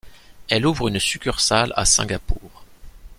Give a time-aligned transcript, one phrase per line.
[0.49, 2.63] Elle ouvre une succursale à Singapour.